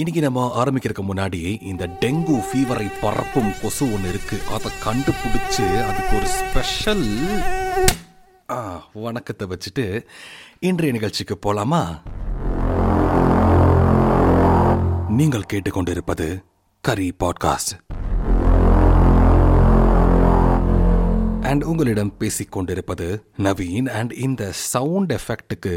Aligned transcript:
இன்னைக்கு 0.00 0.22
நம்ம 0.22 0.40
ஆரம்பிக்கிறதுக்கு 0.62 1.04
முன்னாடி 1.10 1.38
இந்த 1.62 1.84
டெங்கு 2.00 2.34
ஃபீவரை 2.48 2.86
பரப்பும் 3.00 3.52
கொசு 3.60 3.84
ஒன்று 3.94 4.08
இருக்கு. 4.08 4.36
அதை 4.54 4.70
கண்டுபிடிச்சு 4.82 5.64
அதுக்கு 5.84 6.16
ஒரு 6.16 6.26
ஸ்பெஷல் 6.26 7.04
வணக்கத்தை 9.04 9.46
வச்சுட்டு 9.52 9.84
இன்றைய 10.60 10.92
நிகழ்ச்சிக்கு 10.92 11.36
போலாமா? 11.46 11.80
நீங்கள் 15.20 15.48
கேட்டுக்கொண்டிருப்பது 15.52 16.28
கரி 16.80 17.08
பாட்காஸ்ட். 17.24 17.74
அண்ட் 21.50 21.64
உங்களிடம் 21.72 22.14
பேசிக்கொண்டிருப்பது 22.20 23.08
நவீன். 23.38 23.88
அண்ட் 24.00 24.12
இந்த 24.26 24.52
சவுண்ட் 24.52 25.12
எஃபெக்டுக்கு 25.12 25.74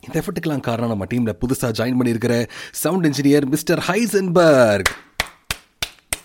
இந்த 0.00 0.22
எஃபெக்ட்டுக்கெல்லாம் 0.22 0.60
காரணம் 0.60 0.88
நம்ம 0.88 1.04
டீமில் 1.04 1.38
புதுசாக 1.40 1.72
ஜாயின் 1.78 1.98
பண்ணியிருக்கிற 2.00 2.48
சவுண்ட் 2.72 3.06
இன்ஜினியர் 3.06 3.46
மிஸ்டர் 3.46 3.84
ஹைசன்பர்க். 3.88 4.92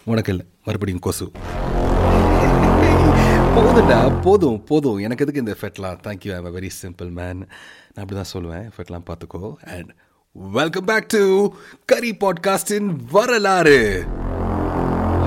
உனக்கு 0.03 0.31
இல்லை 0.31 0.48
மறுபடியும் 0.66 0.99
கொசு. 0.99 1.31
போதும்டா 3.55 4.21
போதும் 4.21 4.63
போதும். 4.63 4.98
எனக்கு 4.98 5.26
எதுக்கு 5.26 5.40
இந்த 5.40 5.55
எஃபெக்ட்லாம் 5.62 5.99
thank you 6.07 6.35
I'm 6.35 6.45
a 6.45 6.49
very 6.49 6.70
simple 6.81 7.12
man 7.12 7.48
நான் 7.93 8.05
அப்படி 8.05 8.21
தான் 8.21 8.31
சொல்லுவேன் 8.34 8.70
எஃபெக்ட்லாம் 8.70 9.07
பார்த்துக்கோ. 9.09 9.54
And 9.73 9.95
welcome 10.31 10.85
back 10.85 11.07
to 11.07 11.54
Curry 11.85 12.18
பாட்காஸ்டின் 12.20 12.95
வரலாறு. 13.12 14.05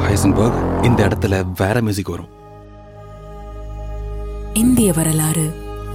ஹைசன்பர்க் 0.04 0.84
இந்த 0.84 1.06
இடத்துல 1.06 1.52
வேற 1.56 1.80
மியூசிக் 1.80 2.08
வரும். 2.08 2.30
இந்திய 4.52 4.92
வரலாறு 4.92 5.52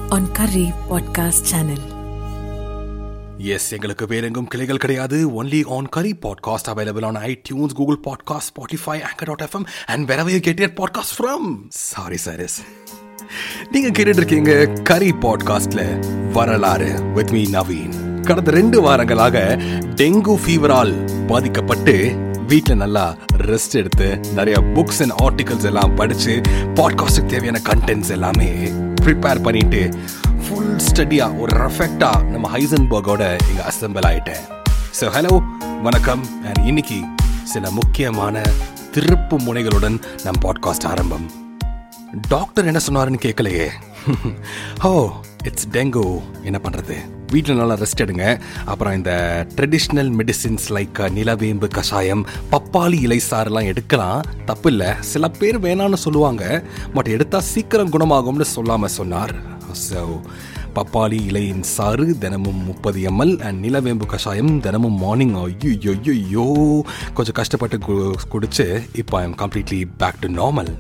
on 0.10 0.32
curry 0.32 0.72
podcast 0.90 1.48
channel 1.52 1.86
S 3.46 3.72
எங்களுக்கு 3.72 4.06
வேறெங்கும் 4.06 4.48
கிளைகள் 4.48 4.78
கிடையாது. 4.78 5.18
Only 5.34 5.64
on 5.68 5.88
Curry 5.88 6.12
podcast 6.22 6.70
available 6.70 7.06
on 7.06 7.16
iTunes 7.26 7.74
Google 7.74 8.00
podcast 8.08 8.50
Spotify 8.52 8.98
anchor 9.02 9.26
dot 9.26 9.42
FM 9.42 9.66
and 9.86 10.10
wherever 10.10 10.34
you 10.34 10.40
get 10.40 10.64
podcast 10.76 11.16
from 11.18 11.46
sorry 11.86 12.20
சாரிஸ் 12.26 12.58
நீங்க 13.72 13.90
கேட்டுட்டு 13.90 14.16
இருக்கீங்க 14.16 14.52
கரி 14.84 15.14
பாட்காஸ்ட்ல 15.22 15.82
வரலாறு 16.32 16.90
வித் 17.14 17.32
மீ 17.32 17.44
நவீன் 17.48 17.96
கடந்த 18.22 18.52
ரெண்டு 18.52 18.82
வாரங்களாக 18.82 19.38
டெங்கு 19.96 20.36
ஃபீவரால் 20.36 20.94
பாதிக்கப்பட்டு 21.28 21.96
வீட்டில் 22.48 22.78
நல்லா 22.78 23.06
ரெஸ்ட் 23.50 23.76
எடுத்து 23.76 24.08
நிறைய 24.34 24.58
புக்ஸ் 24.76 25.02
அண்ட் 25.02 25.16
ஆர்டிகல்ஸ் 25.24 25.66
எல்லாம் 25.66 25.96
படிச்சு 25.96 26.36
பாட்காஸ்ட்டுக்கு 26.76 27.28
தேவையான 27.28 27.62
கண்டென்ட்ஸ் 27.66 28.12
எல்லாமே 28.12 28.52
ப்ரிப்பேர் 29.02 29.44
பண்ணிட்டு 29.44 29.82
ஃபுல் 30.78 30.90
ஸ்டடியா 30.94 31.26
ஒரு 31.42 31.52
ரெஃபெக்டா 31.62 32.10
நம்ம 32.32 32.50
ஹைசன்பர்கோட 32.56 33.24
இங்க 33.50 33.62
அசெம்பிள் 33.70 34.06
ஆயிட்டேன். 34.10 34.44
ஸோ 34.98 35.06
ஹலோ 35.16 35.32
வணக்கம். 35.86 36.22
அண்ட் 36.48 36.60
இன்னைக்கு 36.70 36.98
சில 37.52 37.72
முக்கியமான 37.78 38.44
திருப்பு 38.96 39.38
முனைகளுடன் 39.46 39.98
நம் 40.26 40.40
பாட்காஸ்ட் 40.44 40.86
ஆரம்பம். 40.92 41.26
டாக்டர் 42.34 42.70
என்ன 42.72 42.82
சொன்னாருன்னு 42.88 43.22
கேட்கலையே 43.26 43.66
ஓ 44.90 44.92
இட்ஸ் 45.50 45.68
டெங்கு 45.78 46.06
என்ன 46.50 46.60
பண்ணுறது 46.66 46.98
வீட்டில் 47.34 47.60
நல்லா 47.62 47.78
ரெஸ்ட் 47.84 48.04
எடுங்க. 48.06 48.28
அப்புறம் 48.72 48.98
இந்த 49.00 49.12
ட்ரெடிஷ்னல் 49.58 50.14
மெடிசின்ஸ் 50.20 50.68
லைக் 50.78 51.02
நிலவேம்பு 51.18 51.70
கஷாயம் 51.78 52.24
பப்பாளி 52.54 53.00
இலை 53.08 53.20
சாறுலாம் 53.32 53.72
எடுக்கலாம். 53.74 54.22
தப்பு 54.52 54.70
இல்லை. 54.76 54.92
சில 55.14 55.28
பேர் 55.40 55.60
வேணான்னு 55.68 56.06
சொல்லுவாங்க. 56.08 56.44
பட் 56.98 57.12
எடுத்தால் 57.16 57.50
சீக்கிரம் 57.54 57.94
குணமாகும்னு 57.98 58.48
சொல்லாமல் 58.58 58.98
சொன்னார். 59.00 59.36
ஸோ 59.88 60.02
பப்பாளி 60.78 61.26
இலையின் 61.26 61.64
சாறு 61.68 62.18
தினமும் 62.18 62.64
முப்பது 62.64 63.02
எம்எல் 63.02 63.42
அண்ட் 63.42 63.66
நிலவேம்பு 63.66 64.06
கஷாயம் 64.06 64.60
தினமும் 64.60 64.98
மார்னிங் 64.98 65.36
ஐயோ 65.42 65.94
ஐயோ 66.12 66.46
கொஞ்சம் 67.14 67.34
கஷ்டப்பட்டு 67.34 67.78
கு- 67.88 68.16
குடிச்சு 68.32 68.68
இப்போ 68.94 69.18
I 69.18 69.24
am 69.24 69.36
completely 69.36 69.88
back 69.98 70.20
to 70.20 70.28
normal 70.34 70.72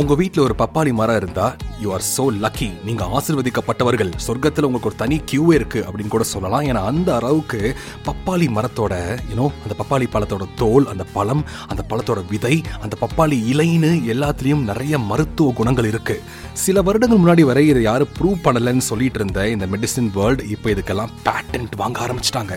உங்க 0.00 0.14
வீட்டில் 0.18 0.42
ஒரு 0.44 0.54
பப்பாளி 0.58 0.90
மரம் 0.98 1.16
இருந்தா 1.20 1.44
யூ 1.82 1.88
ஆர் 1.94 2.04
சோ 2.16 2.24
லக்கி 2.42 2.68
நீங்க 2.88 3.04
ஆசிர்வதிக்கப்பட்டவர்கள். 3.16 4.10
சொர்க்கத்துல 4.26 4.68
உங்களுக்கு 4.68 4.90
ஒரு 4.90 4.98
தனி 5.02 5.16
கியூவே 5.30 5.54
இருக்கு 5.58 5.80
அப்படின்னு 5.86 6.12
கூட 6.14 6.24
சொல்லலாம். 6.32 6.64
ஏன்னா 6.70 6.82
அந்த 6.90 7.08
அளவுக்கு 7.16 7.60
பப்பாளி 8.08 8.46
மரத்தோட 8.56 8.94
யூனோ 9.30 9.46
அந்த 9.64 9.74
பப்பாளி 9.80 10.06
பழத்தோட 10.14 10.46
தோல் 10.62 10.86
அந்த 10.92 11.04
பழம் 11.16 11.42
அந்த 11.72 11.84
பழத்தோட 11.90 12.22
விதை 12.32 12.54
அந்த 12.84 12.94
பப்பாளி 13.02 13.38
இலைன்னு 13.52 13.92
எல்லாத்துலயும் 14.14 14.64
நிறைய 14.70 14.98
மருத்துவ 15.10 15.52
குணங்கள் 15.60 15.90
இருக்கு. 15.92 16.16
சில 16.64 16.82
வருடங்கள் 16.88 17.22
முன்னாடி 17.24 17.44
வரை 17.50 17.66
இதை 17.72 17.82
யாரும் 17.90 18.14
ப்ரூவ் 18.18 18.44
பண்ணலன்னு 18.48 18.88
சொல்லிட்டு 18.90 19.20
இருந்த 19.22 19.48
இந்த 19.54 19.68
மெடிசின் 19.74 20.10
வேர்ல்டு 20.18 20.50
இப்போ 20.56 20.70
இதுக்கெல்லாம் 20.74 21.14
பேட்டன்ட் 21.28 21.74
வாங்க 21.82 21.98
ஆரம்பிச்சிட்டாங்க. 22.06 22.56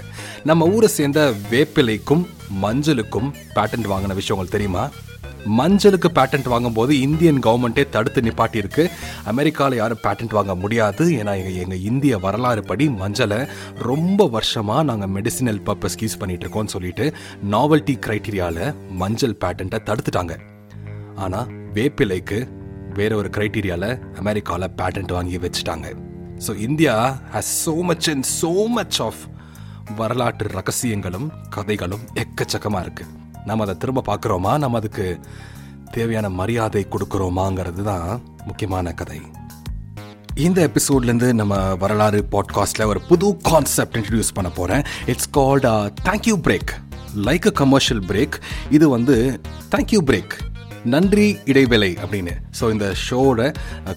நம்ம 0.51 0.67
ஊரை 0.75 0.91
சேர்ந்த 0.99 1.23
வேப்பிலைக்கும் 1.53 2.25
மஞ்சளுக்கும் 2.65 3.31
பேட்டன்ட் 3.57 3.89
வாங்கின 3.93 4.17
விஷயம் 4.21 4.35
உங்களுக்கு 4.37 4.57
தெரியுமா? 4.59 4.85
மஞ்சளுக்கு 5.59 6.09
பேட்டன்ட் 6.17 6.49
வாங்கும்போது 6.53 6.99
இந்தியன் 6.99 7.39
கவர்மெண்ட்டே 7.45 7.83
தடுத்து 7.89 8.21
நிப்பாட்டி 8.21 8.55
இருக்கு 8.55 8.83
அமெரிக்காவில் 9.31 9.77
யாரும் 9.79 10.01
பேட்டன்ட் 10.03 10.35
வாங்க 10.37 10.55
முடியாது. 10.55 11.05
ஏன்னா 11.19 11.33
எங்கள் 11.63 11.83
இந்திய 11.89 12.17
வரலாறு 12.17 12.63
படி 12.63 12.87
மஞ்சளை 12.87 13.39
ரொம்ப 13.89 14.27
வருஷமாக 14.35 14.83
நாங்கள் 14.83 15.13
மெடிசினல் 15.17 15.61
பர்பஸ்க்கு 15.69 16.05
யூஸ் 16.07 16.19
பண்ணிட்டு 16.19 16.45
இருக்கோம்னு 16.45 16.73
சொல்லிட்டு 16.75 17.13
நாவல்டி 17.53 17.95
கிரைட்டீரியாவில் 18.07 18.75
மஞ்சள் 19.01 19.37
பேட்டன்ட்டை 19.43 19.81
தடுத்துட்டாங்க. 19.89 20.35
ஆனால் 21.15 21.49
வேப்பிலைக்கு 21.77 22.39
வேற 22.99 23.15
ஒரு 23.15 23.29
கிரைட்டீரியாவில் 23.37 23.99
அமெரிக்காவில் 24.23 24.73
பேட்டன்ட் 24.81 25.15
வாங்கி 25.17 25.37
வச்சுட்டாங்க. 25.37 25.89
So 26.47 26.53
India 26.67 26.95
has 27.35 27.53
so 27.65 27.75
much 27.89 28.09
and 28.09 28.27
so 28.41 28.53
much 28.77 29.01
of 29.01 29.23
வரலாற்று 29.95 30.49
ரகசியங்களும் 30.57 31.27
கதைகளும் 31.49 32.05
எக்கச்சக்கமாக 32.23 32.85
இருக்குது 32.85 33.19
நம்ம 33.45 33.63
அதை 33.63 33.77
திரும்ப 33.77 34.03
பார்க்குறோமா? 34.07 34.57
நம்ம 34.57 34.77
அதுக்கு 34.77 35.19
தேவையான 35.91 36.29
மரியாதை 36.29 36.87
கொடுக்குறோமாங்கிறது 36.89 37.81
தான் 37.83 38.21
முக்கியமான 38.45 38.93
கதை. 38.93 39.21
இந்த 40.35 40.69
எபிசோட்லேருந்து 40.69 41.33
நம்ம 41.33 41.75
வரலாறு 41.75 42.25
பாட்காஸ்ட்டில் 42.31 42.85
ஒரு 42.85 43.01
புது 43.01 43.37
கான்செப்ட் 43.37 43.97
இன்ட்ரடியூஸ் 43.97 44.33
பண்ண 44.33 44.49
போகிறேன் 44.49 44.83
it's 45.05 45.29
called 45.37 45.67
thank you 46.03 46.35
break 46.43 46.71
like 47.15 47.47
a 47.47 47.51
commercial 47.51 48.03
break 48.05 48.35
இது 48.69 48.89
வந்து 48.89 49.41
தேங்க்யூ 49.71 50.01
பிரேக் 50.05 50.35
நன்றி 50.85 51.37
இடைவேளை 51.45 51.97
அப்படின்னு. 52.03 52.33
ஸோ 52.59 52.71
இந்த 52.71 52.95
ஷோட 53.07 53.53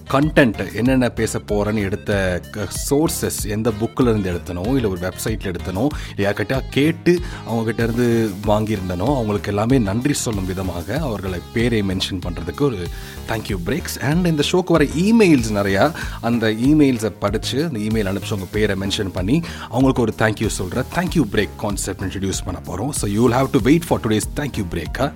கண்டென்ட் 0.07 0.73
என்னென்ன 0.75 1.09
பேச 1.09 1.39
போகிறேன்னு 1.39 1.81
எடுத்த 1.83 2.41
சோர்சஸ் 2.87 3.47
எந்த 3.47 3.71
புக்கில் 3.71 4.07
இருந்து 4.07 4.31
எடுத்தனோ 4.31 4.67
இல்லை 4.67 4.89
ஒரு 4.89 4.99
வெப்சைட்டில் 4.99 5.51
எடுத்தனோ 5.51 5.87
இல்லை 6.09 6.25
யார்கிட்ட 6.25 6.61
கேட்டு 6.69 7.13
அவங்ககிட்ட 7.47 7.83
இருந்து 7.83 8.29
வாங்கியிருந்தனோ 8.47 9.03
அவங்களுக்கு 9.15 9.51
எல்லாமே 9.51 9.79
நன்றி 9.79 10.13
சொல்லும் 10.13 10.45
விதமாக 10.45 10.97
அவர்களை 10.99 11.41
பேரை 11.53 11.81
மென்ஷன் 11.81 12.21
பண்ணுறதுக்கு 12.25 12.59
ஒரு 12.59 12.79
தேங்க்யூ 13.27 13.59
பிரேக்ஸ் 13.65 13.99
அண்ட் 14.01 14.27
இந்த 14.27 14.43
ஷோக்கு 14.43 14.73
வர 14.73 14.83
இமெயில்ஸ் 15.05 15.51
நிறையா 15.51 15.91
அந்த 16.21 16.49
இமெயில்ஸை 16.49 17.09
படித்து 17.19 17.65
அந்த 17.65 17.79
இமெயில் 17.79 18.07
அனுப்பிச்சவங்க 18.07 18.49
பேரை 18.51 18.75
மென்ஷன் 18.75 19.11
பண்ணி 19.11 19.37
அவங்களுக்கு 19.69 20.01
ஒரு 20.01 20.13
தேங்க்யூ 20.17 20.47
சொல்கிற 20.47 20.85
தேங்க்யூ 20.95 21.25
பிரேக் 21.31 21.55
கான்செப்ட் 21.57 22.01
இன்ட்ரடியூஸ் 22.01 22.45
பண்ண 22.45 22.59
போகிறோம் 22.59 22.93
so 23.01 23.07
you 23.07 23.29
have 23.29 23.49
to 23.51 23.61
wait 23.61 23.87
for 23.89 23.99
today's 23.99 24.29
thank you 24.35 24.65
பிரேக்கா 24.75 25.07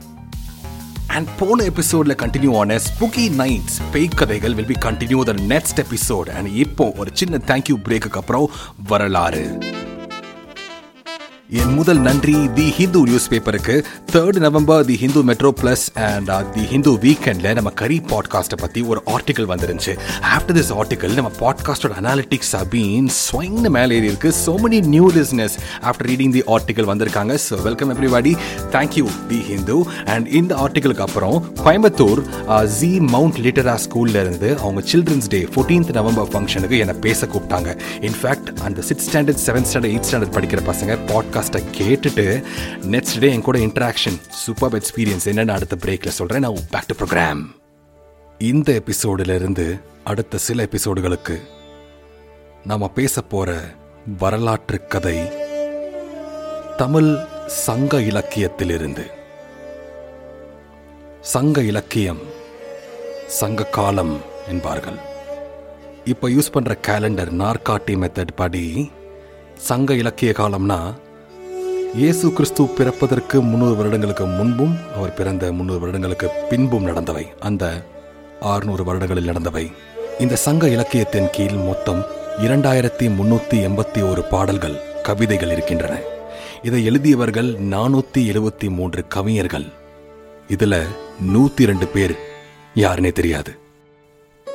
and 1.09 1.27
போன 1.39 1.63
எபிசோட்ல 1.63 2.13
கண்டினியூ 2.23 2.57
ஆன 2.57 2.77
ஸ்புக்கி 2.77 3.25
நைட்ஸ் 3.37 3.77
பேய் 3.91 4.09
கதைகள் 4.15 4.53
will 4.53 4.65
be 4.65 4.75
continue 4.81 5.23
the 5.23 5.33
next 5.33 5.79
episode 5.79 6.29
and 6.29 6.49
இப்போ 6.55 6.91
ஒரு 6.97 7.11
சின்ன 7.13 7.37
தேங்க்யூ 7.47 7.77
பிரேக்குக்கு 7.87 8.19
அப்புறம் 8.21 8.49
வரலாறு. 8.87 9.43
என் 11.57 11.71
முதல் 11.73 11.99
நன்றி 11.99 12.49
தி 12.55 12.65
ஹிந்து 12.77 12.99
நியூஸ் 13.03 13.29
பேப்பருக்கு 13.29 13.75
third 14.11 14.37
November 14.39 14.85
the 14.85 14.95
Hindu 14.95 15.23
Metro 15.23 15.53
Plus 15.61 15.85
and 15.93 16.29
the 16.53 16.63
Hindu 16.71 16.91
வீக்கெண்டில் 17.05 17.53
நம்ம 17.53 17.69
கரி 17.69 17.97
பாட்காஸ்ட்டை 18.09 18.57
பத்தி 18.57 18.81
ஒரு 18.81 19.01
ஆர்டிக்கல் 19.05 19.47
வந்துருந்துச்சு. 19.51 19.93
ஆஃப்டர் 20.33 20.55
திஸ் 20.57 20.69
ஆர்டிக்கல் 20.81 21.13
நம்ம 21.13 21.31
பாட்காஸ்டோட 21.39 21.95
அனாலிட்டிக்ஸ் 22.01 22.53
அபீன் 22.59 23.07
ஸ்வைன்னு 23.21 23.69
மேலே 23.77 23.95
ஏறி 23.95 24.05
இருக்கு. 24.05 24.33
So 24.45 24.53
many 24.63 24.81
new 24.85 25.11
listeners 25.11 25.55
after 25.81 26.07
reading 26.11 26.35
the 26.35 26.43
article 26.55 26.89
வந்திருக்காங்க. 26.91 27.37
So 27.47 27.61
welcome 27.61 27.93
everybody 27.95 28.37
thank you 28.75 29.05
the 29.27 29.39
Hindu. 29.49 29.77
And 30.05 30.27
இந்த 30.27 30.55
ஆர்டிக்கலுக்கு 30.55 31.05
அப்புறம் 31.07 31.51
கோயம்புத்தூர் 31.63 32.21
ஜி 32.77 32.99
மவுண்ட் 32.99 33.39
லிட்டரா 33.47 33.77
ஸ்கூல்ல 33.87 34.21
இருந்து 34.25 34.57
அவங்க 34.59 34.83
சில்ட்ரன்ஸ் 34.91 35.27
டே 35.27 35.41
14th 35.55 35.91
நவம்பர் 35.91 36.29
ஃபங்க்ஷனுக்கு 36.35 36.79
என்னை 36.85 36.97
பேச 37.07 37.27
கூப்பிட்டாங்க. 37.33 37.77
இன்ஃபேக்ட் 38.09 38.53
அந்த 38.63 38.81
six 38.81 39.09
standard 39.09 39.43
seventh 39.47 39.69
standard 39.73 39.93
eight 39.93 40.09
standard 40.11 40.37
படிக்கிற 40.39 40.63
பசங்க 40.71 40.99
பாட்காஸ்ட்டை 41.39 41.61
கேட்டுட்டு 41.77 42.23
நெக்ஸ்ட் 42.93 43.19
டே 43.19 43.27
என் 43.31 43.41
கூட 43.41 43.57
இன்ட்ராக்ஷன் 43.59 44.17
சூப்பர் 44.29 44.73
எக்ஸ்பீரியன்ஸ் 44.77 45.27
என்னன்னு 45.31 45.55
அடுத்த 45.57 45.75
பிரேக்கில் 45.75 46.11
சொல்றேன். 46.11 46.39
நான் 46.39 46.57
பேக் 46.69 46.87
டு 46.87 46.95
ப்ரோக்ராம் 46.99 47.41
இந்த 48.37 48.81
எபிசோடிலிருந்து 48.81 49.65
அடுத்த 50.03 50.37
சில 50.37 50.63
எபிசோடுகளுக்கு 50.63 51.35
நாம 52.65 52.89
பேச 52.89 53.21
போற 53.21 53.49
வரலாற்று 54.19 54.87
கதை 54.87 55.17
தமிழ் 56.77 57.11
சங்க 57.47 57.97
இலக்கியத்திலிருந்து. 57.97 59.05
சங்க 61.21 61.61
இலக்கியம் 61.61 62.21
சங்க 63.39 63.63
காலம் 63.63 64.15
என்பார்கள். 64.47 64.99
இப்போ 66.03 66.29
யூஸ் 66.29 66.51
பண்ற 66.51 66.75
கேலண்டர் 66.87 67.31
நார்காட்டி 67.43 67.95
மெத்தட் 68.03 68.39
படி 68.41 68.91
சங்க 69.69 69.93
இலக்கிய 69.93 70.31
காலம்னா 70.37 70.79
இயேசு 71.95 72.33
கிறிஸ்து 72.33 72.65
பிறப்பதற்கு 72.65 73.41
முன்னூறு 73.41 73.75
வருடங்களுக்கு 73.75 74.25
முன்பும் 74.25 74.77
அவர் 74.95 75.13
பிறந்த 75.13 75.51
முந்நூறு 75.51 75.79
வருடங்களுக்கு 75.79 76.29
பின்பும் 76.49 76.87
நடந்தவை. 76.87 77.37
அந்த 77.39 77.85
ஆறுநூறு 78.41 78.83
வருடங்களில் 78.83 79.29
நடந்தவை. 79.29 79.71
இந்த 80.19 80.35
சங்க 80.35 80.67
இலக்கியத்தின் 80.67 81.29
கீழ் 81.31 81.51
மொத்தம் 81.51 82.05
இரண்டாயிரத்தி 82.37 83.09
முன்னூத்தி 83.19 83.49
எண்பத்தி 83.49 84.09
ஒரு 84.09 84.23
பாடல்கள் 84.23 85.01
கவிதைகள் 85.01 85.51
இருக்கின்றன. 85.51 85.99
இதை 86.63 86.85
எழுதியவர்கள் 86.85 87.53
நானூத்தி 87.53 88.17
எழுபத்தி 88.17 88.69
மூன்று 88.69 89.07
கவிஞர்கள். 89.07 89.65
இதுல 90.47 90.81
நூத்தி 91.33 91.65
ரெண்டு 91.65 91.87
பேர் 91.87 92.17
யாருன்னே 92.75 93.11
தெரியாது. 93.11 93.57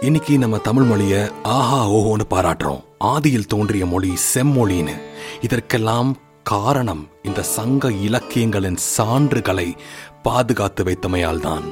இன்னைக்கு 0.00 0.38
நம்ம 0.38 0.58
தமிழ் 0.58 0.84
மொழிய 0.84 1.30
ஆஹா 1.42 1.90
ஓஹோன்னு 1.90 2.20
பாராட்டுறோம். 2.30 2.80
ஆதியில் 3.04 3.46
தோன்றிய 3.46 3.86
மொழி 3.86 4.12
செம்மொழின்னு. 4.34 4.92
இதற்கெல்லாம் 5.40 6.16
காரணம் 6.44 7.08
இந்த 7.22 7.42
சங்க 7.42 7.90
இலக்கியங்களின் 7.90 8.76
சான்றுகளை 8.96 9.74
பாதுகாத்து 10.22 10.84
வைத்தமையால் 10.84 11.40
தான் 11.40 11.62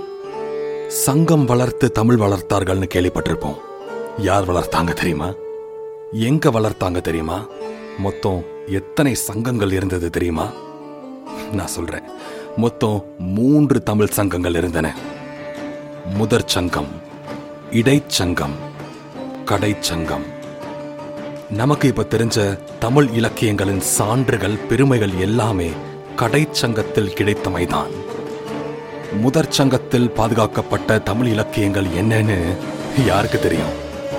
சங்கம் 0.89 1.45
வளர்த்து 1.45 1.93
தமிழ் 1.93 2.17
வளர்த்தார்கள்னு 2.17 2.89
கேள்விப்பட்டிருப்போம். 2.95 3.59
யார் 4.19 4.51
வளர்த்தாங்க 4.51 4.93
தெரியுமா? 4.93 5.33
எங்க 6.13 6.51
வளர்த்தாங்க 6.51 7.01
தெரியுமா? 7.01 7.47
மொத்தம் 7.99 8.45
எத்தனை 8.67 9.15
சங்கங்கள் 9.15 9.73
இருந்தது 9.73 10.11
தெரியுமா? 10.11 10.47
நான் 11.53 11.67
சொல்றேன். 11.67 12.03
மொத்தம் 12.57 13.05
மூன்று 13.19 13.83
தமிழ் 13.83 14.17
சங்கங்கள் 14.19 14.55
இருந்தன. 14.55 14.97
முதற் 16.15 16.47
சங்கம் 16.47 16.89
இடைச்சங்கம் 17.71 18.57
கடைச்சங்கம் 19.45 20.27
நமக்கு 21.53 21.89
இப்ப 21.89 22.03
தெரிஞ்ச 22.03 22.59
தமிழ் 22.79 23.09
இலக்கியங்களின் 23.13 23.81
சான்றுகள் 23.81 24.59
பெருமைகள் 24.69 25.11
எல்லாமே 25.21 25.71
கடைச்சங்கத்தில் 26.17 27.13
கிடைத்தமைதான். 27.13 27.91
முதற் 29.21 29.51
சங்கத்தில் 29.51 30.11
பாதுகாக்கப்பட்ட 30.11 30.99
தமிழ் 30.99 31.27
இலக்கியங்கள் 31.27 31.85
என்னன்னு 31.85 32.39
யாருக்கு 33.07 33.39
தெரியும்? 33.39 33.73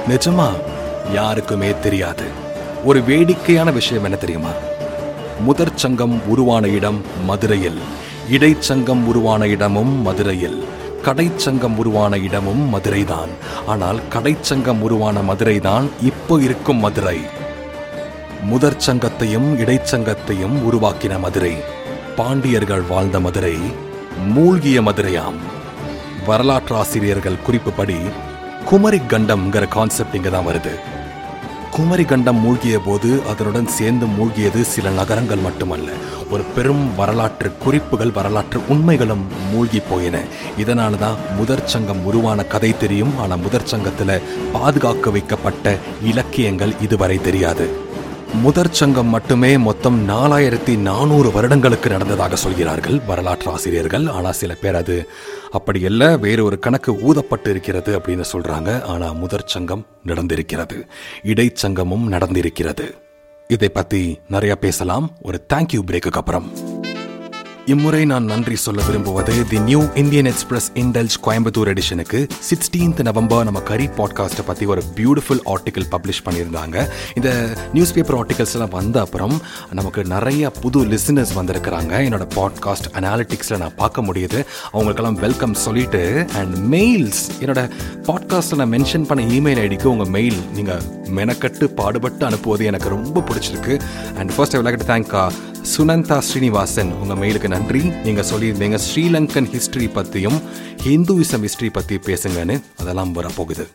நிஜமா 0.07 0.49
யாருக்குமே 1.13 1.73
தெரியாது. 1.83 2.23
ஒரு 2.83 3.03
வேடிக்கையான 3.03 3.71
விஷயம் 3.71 4.03
என்ன 4.03 4.15
தெரியுமா? 4.15 4.49
முதற் 5.39 5.75
சங்கம் 5.75 6.21
உருவான 6.27 6.67
இடம் 6.67 7.01
மதுரையில் 7.25 7.79
இடைச்சங்கம் 8.31 9.05
உருவான 9.05 9.47
இடமும் 9.47 10.01
மதுரையில். 10.01 10.63
கடைச்சங்கம் 11.05 11.75
உருவான 11.75 12.17
இடமும் 12.17 12.75
மதுரைதான். 12.75 13.31
ஆனால் 13.67 13.99
கடைச்சங்கம் 14.13 14.81
உருவான 14.81 15.19
மதுரைதான் 15.19 15.89
இப்போ 16.01 16.41
இருக்கும் 16.41 16.77
மதுரை. 16.77 17.19
முதற் 18.43 18.81
சங்கத்தையும் 18.85 19.49
இடைச்சங்கத்தையும் 19.63 20.55
உருவாக்கின 20.69 21.19
மதுரை. 21.19 21.55
பாண்டியர்கள் 22.15 22.81
வாழ்ந்த 22.81 23.19
மதுரை 23.19 23.57
மூழ்கிய 24.27 24.81
மதுரையாம். 24.81 25.39
வரலாற்றாசிரியர்கள் 26.27 27.43
குறிப்புப்படி 27.47 27.99
குமரி 28.65 28.97
கண்டம்ங்கிற 28.97 29.67
கான்செப்ட் 29.67 30.15
இங்க 30.15 30.29
தான் 30.29 30.47
வருது. 30.47 30.73
குமரி 31.75 32.05
கண்டம் 32.05 32.39
மூழ்கிய 32.39 32.79
போது 32.79 33.21
அதனுடன் 33.27 33.67
சேர்ந்து 33.67 34.05
மூழ்கியது 34.05 34.61
சில 34.61 34.89
நகரங்கள் 34.89 35.37
மட்டுமல்ல. 35.37 35.89
ஒரு 36.29 36.43
பெரும் 36.55 36.95
வரலாற்று 36.95 37.51
குறிப்புகள் 37.63 38.11
வரலாற்று 38.11 38.59
உண்மைகளும் 38.69 39.25
மூழ்கி 39.51 39.79
போயின. 39.79 40.17
இதனால 40.57 40.97
தான் 40.97 41.15
முதற் 41.37 41.65
சங்கம் 41.65 42.05
உருவான 42.05 42.43
கதை 42.43 42.77
தெரியும். 42.77 43.17
ஆனால் 43.19 43.39
முதற் 43.39 43.65
சங்கத்தில் 43.65 44.21
பாதுகாக்க 44.53 45.09
வைக்கப்பட்ட 45.09 45.77
இலக்கியங்கள் 46.03 46.73
இதுவரை 46.81 47.21
தெரியாது. 47.21 47.82
முதற் 48.41 48.71
சங்கம் 48.71 49.07
மட்டுமே 49.07 49.57
மொத்தம் 49.57 50.09
நாலாயிரத்தி 50.09 50.77
நானூறு 50.77 51.31
வருடங்களுக்கு 51.31 51.89
நடந்ததாக 51.89 52.35
சொல்கிறார்கள் 52.35 53.01
வரலாற்று 53.07 53.51
ஆசிரியர்கள். 53.51 54.07
ஆனால் 54.07 54.33
சில 54.33 54.53
பேர் 54.53 54.75
அது 54.75 55.09
அப்படி 55.51 55.85
அல்ல 55.85 56.17
வேறு 56.17 56.43
ஒரு 56.43 56.59
கணக்கு 56.59 56.91
ஊதப்பட்டு 56.91 57.47
இருக்கிறது 57.47 57.99
அப்படின்னு 57.99 58.23
சொல்றாங்க. 58.31 58.83
ஆனால் 58.83 59.15
முதற் 59.15 59.47
சங்கம் 59.47 59.85
நடந்திருக்கிறது. 60.05 60.87
இடைச்சங்கமும் 61.23 62.07
நடந்திருக்கிறது. 62.09 62.91
இதை 63.47 63.69
பத்தி 63.69 64.19
நிறைய 64.29 64.55
பேசலாம். 64.55 65.11
ஒரு 65.21 65.45
தேங்க்யூ 65.53 65.79
பிரேக்குக்கு 65.87 66.21
அப்புறம். 66.21 66.72
இம்முறை 67.65 68.05
நான் 68.05 68.23
நன்றி 68.23 68.55
சொல்ல 68.55 68.83
விரும்புவது 68.85 69.47
the 69.47 69.59
new 69.59 69.83
Indian 69.95 70.25
express 70.25 70.71
indulge 70.73 71.15
Coimbatore 71.23 71.69
எடிஷனுக்கு 71.73 72.29
sixteenth 72.49 73.01
November 73.01 73.43
நம்ம 73.43 73.59
கரி 73.59 73.87
பாட்காஸ்ட்டை 73.87 74.43
பற்றி 74.45 74.65
ஒரு 74.65 74.83
பியூட்டிஃபுல் 74.95 75.39
ஆர்டிக்கல் 75.45 75.85
பப்ளிஷ் 75.91 76.23
பண்ணியிருந்தாங்க. 76.25 76.89
இந்த 77.15 77.53
நியூஸ் 77.73 77.93
பேப்பர் 77.93 78.25
ஆர்டிகல்ஸ் 78.25 78.53
எல்லாம் 78.53 78.69
வந்த 78.69 78.99
அப்புறம் 78.99 79.41
நமக்கு 79.71 80.03
நிறைய 80.03 80.49
புது 80.49 80.85
லிசனர்ஸ் 80.85 81.33
வந்திருக்கிறாங்க. 81.35 81.93
என்னோட 82.07 82.27
பாட்காஸ்ட் 82.35 82.89
அனாலிட்டிக்ஸில் 82.93 83.57
நான் 83.57 83.75
பார்க்க 83.75 84.01
முடியுது. 84.01 84.45
அவங்களுக்கெல்லாம் 84.65 85.19
வெல்கம் 85.19 85.53
சொல்லிட்டு 85.53 86.25
அண்ட் 86.35 86.73
மெயில்ஸ் 86.73 87.23
என்னோட 87.39 87.69
பாட்காஸ்ட்டில் 88.01 88.55
நான் 88.55 88.71
மென்ஷன் 88.71 89.07
பண்ண 89.07 89.33
இமெயில் 89.33 89.61
ஐடிக்கு 89.65 89.83
உங்கள் 89.83 90.07
மெயில் 90.07 90.39
நீங்கள் 90.53 90.81
மெனக்கட்டு 91.15 91.63
பாடுபட்டு 91.63 92.25
அனுப்புவது 92.25 92.65
எனக்கு 92.65 92.89
ரொம்ப 92.89 93.23
பிடிச்சிருக்கு. 93.29 93.81
And 94.17 94.35
first 94.35 94.55
I 94.55 94.61
like 94.61 94.75
to 94.75 94.93
thank 94.93 95.33
Sunanda 95.71 96.15
Srinivasan 96.27 96.89
உங்கள் 97.01 97.17
மெயிலுக்கு 97.19 97.49
நன்றி. 97.53 97.81
நீங்கள் 98.05 98.27
சொல்லியிருந்தீங்க 98.29 98.77
ஸ்ரீலங்கன் 98.85 99.47
ஹிஸ்ட்ரி 99.53 99.87
பற்றியும் 99.97 100.37
ஹிந்துவிசம் 100.85 101.43
ஹிஸ்ட்ரி 101.45 101.69
பற்றி 101.77 101.95
பேசுங்கன்னு 102.07 102.55
அதெல்லாம் 102.81 103.11
வரப்போகுது. 103.17 103.65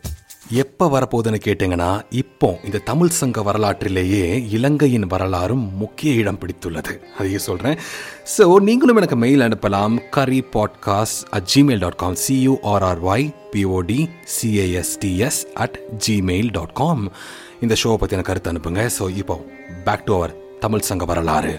எப்போ 0.63 0.85
வரப்போகுதுன்னு 0.95 1.39
கேட்டிங்கன்னா 1.45 1.89
இப்போ 2.21 2.49
இந்த 2.67 2.81
தமிழ் 2.89 3.15
சங்க 3.19 3.41
வரலாற்றிலேயே 3.47 4.27
இலங்கையின் 4.57 5.07
வரலாறும் 5.13 5.65
முக்கிய 5.81 6.11
இடம் 6.21 6.39
பிடித்துள்ளது. 6.41 6.93
அதையே 7.19 7.39
சொல்கிறேன் 7.47 7.77
ஸோ 8.35 8.45
நீங்களும் 8.67 8.99
எனக்கு 9.01 9.17
மெயில் 9.25 9.45
அனுப்பலாம். 9.47 9.95
Curry 10.17 10.41
podcast 10.55 11.23
at 11.37 11.49
Gmail 11.53 11.83
dot 11.85 12.01
com 12.03 12.17
C U R R Y 12.25 13.27
P O D 13.53 14.01
C A S T S 14.35 15.41
at 15.65 15.79
Gmail 16.07 16.51
dot 16.59 16.75
com 16.81 17.03
இந்த 17.65 17.77
ஷோவை 17.83 17.97
பற்றின 18.03 18.27
கருத்து 18.29 18.51
அனுப்புங்க. 18.53 18.83
ஸோ 18.99 19.05
இப்போ 19.23 19.37
பேக் 19.87 20.05
டு 20.09 20.15
அவர் 20.19 20.35
தமிழ் 20.65 20.87
சங்க 20.91 21.05
வரலாறு. 21.13 21.55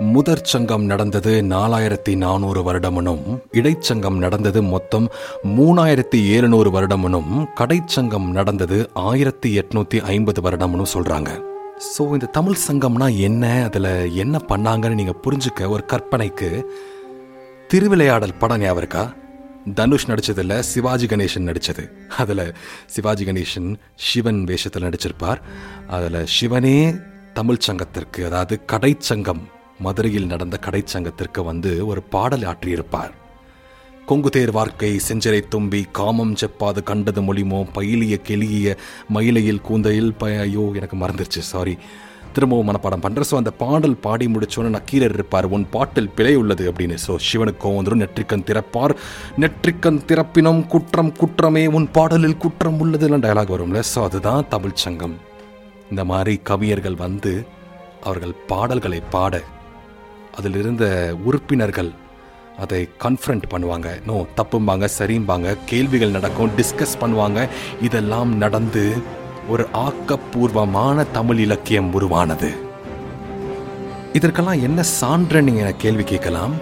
முதற் 0.00 0.44
சங்கம் 0.44 0.84
நடந்தது 0.84 1.42
நாலாயிரத்தி 1.42 2.16
நானூறு 2.16 2.72
வருடமனும் 2.72 3.42
இடைச்சங்கம் 3.52 4.18
நடந்தது 4.18 4.62
மொத்தம் 4.62 5.08
மூணாயிரத்தி 5.44 6.18
ஏழுநூறு 6.34 6.70
வருடமனும் 6.70 7.46
கடைச்சங்கம் 7.54 8.28
நடந்தது 8.30 8.90
ஆயிரத்தி 8.94 9.58
எட்நூத்தி 9.58 10.00
ஐம்பது 10.00 10.40
வருடமனும் 10.40 10.92
சொல்றாங்க. 10.94 11.42
ஸோ 11.98 12.12
இந்த 12.12 12.26
தமிழ் 12.26 12.56
சங்கம்னா 12.68 13.18
என்ன? 13.18 13.64
அதில் 13.64 14.14
என்ன 14.14 14.40
பண்ணாங்கன்னு 14.48 14.94
நீங்கள் 14.94 15.20
புரிஞ்சுக்க 15.24 15.68
ஒரு 15.68 15.84
கற்பனைக்கு. 15.84 16.66
திருவிளையாடல் 17.68 18.38
படம் 18.38 18.58
ஞாபகம் 18.58 18.76
இருக்கா? 18.76 19.14
தனுஷ் 19.74 20.10
நடித்ததில் 20.10 20.58
சிவாஜி 20.58 21.06
கணேசன் 21.06 21.48
நடித்தது 21.50 21.92
அதில் 22.16 22.54
சிவாஜி 22.86 23.24
கணேசன் 23.24 23.76
சிவன் 23.94 24.44
வேஷத்தில் 24.44 24.82
நடிச்சிருப்பார். 24.82 25.38
அதில் 25.88 26.26
சிவனே 26.26 26.94
தமிழ் 27.34 27.64
சங்கத்திற்கு 27.66 28.26
அதாவது 28.26 28.60
கடைச்சங்கம் 28.72 29.44
மதுரையில் 29.86 30.30
நடந்த 30.32 30.58
கடைச்சங்கத்திற்கு 30.66 31.40
வந்து 31.50 31.72
ஒரு 31.86 32.02
பாடல் 32.14 32.46
ஆற்றியிருப்பார். 32.52 33.12
கொங்கு 34.08 34.30
தேர் 34.34 34.52
செஞ்சரை 35.08 35.40
தும்பி 35.54 35.80
காமம் 35.98 36.34
செப்பாது 36.40 36.82
கண்டது 36.82 37.22
மொழிமோ 37.28 37.58
பயிலிய 37.78 38.18
கெளிய 38.28 38.76
மயிலையில் 39.16 39.64
கூந்தையில் 39.68 40.12
ப 40.20 40.30
ஐயோ 40.44 40.64
எனக்கு 40.80 40.96
மறந்துருச்சு 41.02 41.42
சாரி 41.52 41.74
திரும்பவும் 42.34 42.68
மனப்பாடம் 42.68 43.02
பண்ணுற 43.04 43.22
ஸோ 43.28 43.34
அந்த 43.36 43.50
பாடல் 43.50 43.96
பாடி 43.96 44.26
முடிச்சோன்னு 44.26 44.74
நக்கீரர் 44.76 45.14
இருப்பார். 45.14 45.46
உன் 45.54 45.66
பாட்டில் 45.74 46.10
பிழை 46.16 46.34
உள்ளது 46.40 46.64
அப்படின்னு. 46.70 46.96
ஸோ 47.06 47.12
சிவனுக்கு 47.28 47.72
வந்துடும் 47.76 48.02
நெற்றிக்கன் 48.04 48.44
திறப்பார். 48.50 48.94
நெற்றிக்கன் 49.42 50.00
திறப்பினும் 50.10 50.60
குற்றம் 50.66 51.12
குற்றமே. 51.20 51.66
உன் 51.66 51.88
பாடலில் 51.96 52.36
குற்றம் 52.36 52.80
உள்ளதுலாம் 52.84 53.24
டயலாக் 53.26 53.54
வரும்ல. 53.54 53.82
ஸோ 53.92 54.02
அதுதான் 54.08 54.48
தமிழ் 54.48 54.80
சங்கம். 54.84 55.16
இந்த 55.90 56.04
மாதிரி 56.04 56.34
கவியர்கள் 56.50 56.98
வந்து 57.04 57.32
அவர்கள் 58.02 58.34
பாடல்களை 58.46 59.02
பாட 59.10 59.42
அதில் 60.38 60.58
இருந்த 60.62 60.84
உறுப்பினர்கள் 61.24 61.90
அதை 62.62 62.80
கன்ஃபரண்ட் 63.04 63.46
பண்ணுவாங்க. 63.52 63.88
நோ 64.06 64.14
தப்பும்பாங்க 64.36 64.86
சரிம்பாங்க 64.98 65.56
கேள்விகள் 65.66 66.16
நடக்கும் 66.16 66.54
டிஸ்கஸ் 66.56 67.00
பண்ணுவாங்க. 67.00 67.48
இதெல்லாம் 67.82 68.32
நடந்து 68.44 68.84
ஒரு 69.52 69.66
ஆக்கப்பூர்வமான 69.84 71.06
தமிழ் 71.12 71.40
இலக்கியம் 71.46 71.92
உருவானது. 71.98 72.50
இதற்கெல்லாம் 74.12 74.62
என்ன 74.68 74.82
சான்று 74.98 75.42
நீங்கள் 75.42 75.78
கேள்வி 75.78 76.04
கேட்கலாம்? 76.12 76.54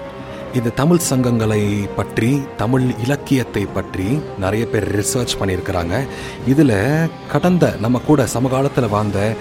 இந்த 0.56 0.68
தமிழ் 0.68 1.00
சங்கங்களை 1.10 1.88
பற்றி 1.96 2.42
தமிழ் 2.56 2.94
இலக்கியத்தை 3.02 3.66
பற்றி 3.66 4.20
நிறைய 4.38 4.66
பேர் 4.66 5.00
ரிசர்ச் 5.00 5.36
பண்ணியிருக்கிறாங்க. 5.40 6.06
இதில் 6.46 7.10
கடந்த 7.32 7.74
நம்ம 7.80 8.00
கூட 8.06 8.26
சமகாலத்தில் 8.26 8.88
வாழ்ந்த 8.88 9.34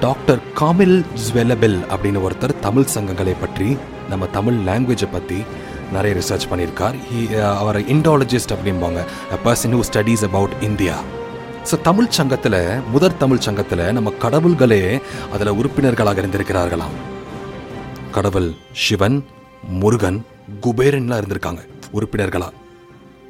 டாக்டர் 0.00 0.38
காமில் 0.60 1.04
ஜுவெலபெல் 1.14 1.78
அப்படின்னு 1.96 2.20
ஒருத்தர் 2.28 2.58
தமிழ் 2.58 2.86
சங்கங்களை 2.94 3.34
பற்றி 3.40 3.76
நம்ம 4.08 4.26
தமிழ் 4.26 4.58
லாங்குவேஜை 4.66 5.08
பற்றி 5.12 5.44
நிறைய 5.92 6.16
ரிசர்ச் 6.16 6.52
பண்ணியிருக்கார். 6.52 6.94
He- 7.14 7.32
uh, 7.32 7.56
அவர் 7.56 7.80
இண்டாலஜிஸ்ட் 7.80 8.56
அப்படிம்பாங்க. 8.56 9.04
Person 9.44 9.74
who 9.74 9.80
studies 9.92 10.24
about 10.24 10.52
India 10.60 10.94
so 11.70 11.80
Tamil 11.80 12.08
சங்கத்தில் 12.08 12.80
முதற் 12.92 13.18
தமிழ் 13.18 13.38
சங்கத்தில் 13.38 13.92
நம்ம 13.92 14.12
கடவுள்களே 14.18 15.00
அதில் 15.32 15.48
உறுப்பினர்களாக 15.48 16.20
இருந்திருக்கிறார்களாம். 16.20 16.96
கடவுள் 18.10 18.54
சிவன் 18.72 19.24
முருகன் 19.68 20.26
குபேரன்லாம் 20.60 21.20
இருந்திருக்காங்க 21.22 21.58
உறுப்பினர்களா? 21.92 22.50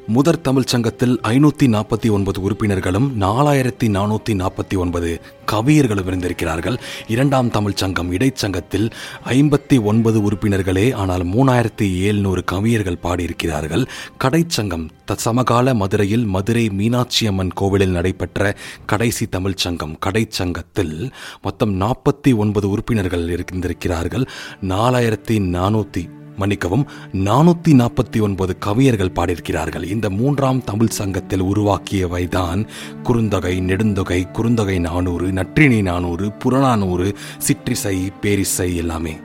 முதற் 0.08 0.42
தமிழ் 0.42 0.64
சங்கத்தில் 0.64 1.20
ஐநூற்றி 1.23 1.66
நாற்பத்தி 1.66 2.11
ஒன்பது 2.11 2.40
உறுப்பினர்களும் 2.40 3.20
நாலாயிரத்தி 3.20 3.87
நானூற்றி 3.87 4.32
நாற்பத்தி 4.32 4.76
ஒன்பது 4.76 5.20
கவியர்களும் 5.52 6.06
இருந்திருக்கிறார்கள். 6.06 6.76
இரண்டாம் 7.06 7.50
தமிழ் 7.50 7.75
சங்கம் 7.75 8.12
இடைச்சங்கத்தில் 8.12 8.90
ஐம்பத்தி 9.25 9.82
ஒன்பது 9.82 10.20
உறுப்பினர்களே 10.20 10.92
ஆனால் 10.92 11.25
மூணாயிரத்தி 11.25 11.82
ஏழ்நூறு 11.82 12.44
கவியர்கள் 12.52 13.02
பாடியிருக்கிறார்கள். 13.02 13.87
கடைச்சங்கம் 14.25 14.88
த 15.04 15.14
சமகால 15.14 15.75
மதுரையில் 15.75 16.25
மதுரை 16.25 16.68
மீனாட்சி 16.68 17.26
அம்மன் 17.26 17.52
கோவிலில் 17.54 17.90
நடைபெற்ற 17.90 18.56
கடைசி 18.87 19.26
தமிழ் 19.26 19.54
சங்கம் 19.54 19.99
கடைச்சங்கத்தில் 20.06 21.11
மொத்தம் 21.42 21.80
நாற்பத்தி 21.80 22.37
ஒன்பது 22.37 22.68
உறுப்பினர்கள் 22.68 23.28
இருந்திருக்கிறார்கள். 23.28 24.26
நாலாயிரத்தி 24.62 25.38
நானூற்றி 25.40 26.08
மன்னிக்கவும் 26.37 26.87
நானூத்தி 27.12 27.69
நாற்பத்தி 27.69 28.21
ஒன்பது 28.21 28.57
கவியர்கள் 28.66 29.14
பாடியிருக்கிறார்கள். 29.14 29.83
இந்த 29.83 30.11
மூன்றாம் 30.11 30.64
தமிழ் 30.64 30.95
சங்கத்தில் 31.00 31.43
உருவாக்கியவைதான் 31.43 32.69
குறுந்தொகை 33.02 33.61
நெடுந்தொகை 33.61 34.26
குறுந்தொகை 34.33 34.81
நானூறு 34.81 35.33
நற்றினி 35.33 35.83
நானூறு 35.83 36.33
புறநானூறு 36.33 37.16
சிற்றிசை 37.38 38.12
பேரிசை 38.21 38.76
எல்லாமே. 38.76 39.16